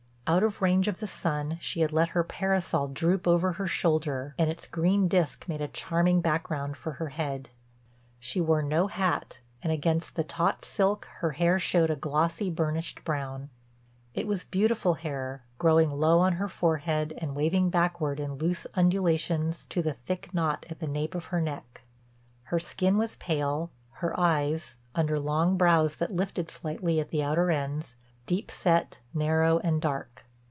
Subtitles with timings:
[0.27, 4.33] Out of range of the sun she had let her parasol droop over her shoulder
[4.37, 7.49] and its green disk made a charming background for her head.
[8.17, 13.03] She wore no hat and against the taut silk her hair showed a glossy, burnished
[13.03, 13.49] brown.
[14.13, 19.65] It was beautiful hair, growing low on her forehead and waving backward in loose undulations
[19.65, 21.81] to the thick knot at the nape of her neck.
[22.43, 27.51] Her skin was pale, her eyes, under long brows that lifted slightly at the outer
[27.51, 27.95] ends,
[28.27, 30.25] deep set, narrow and dark.